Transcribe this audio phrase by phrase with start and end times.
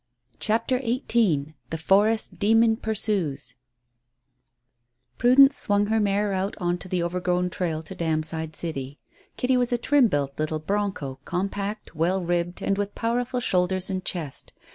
[0.39, 3.53] CHAPTER XVIII THE FOREST DEMON PURSUES
[5.19, 8.97] Prudence swung her mare out on to the overgrown trail to Damside City.
[9.37, 14.03] Kitty was a trim built little "broncho," compact, well ribbed, and with powerful shoulders and
[14.03, 14.53] chest.